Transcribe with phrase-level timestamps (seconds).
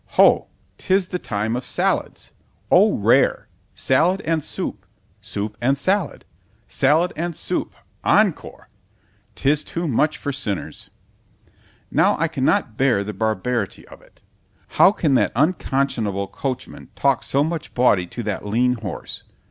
[0.17, 0.47] ——Ho!
[0.79, 3.47] 'tis the time of sallads.——O rare!
[3.75, 8.67] sallad and soup—soup and sallad—sallad and soup, encore——
[9.35, 10.89] ——'Tis too much for sinners.
[11.91, 14.23] Now I cannot bear the barbarity of it;
[14.69, 19.21] how can that unconscionable coachman talk so much bawdy to that lean horse?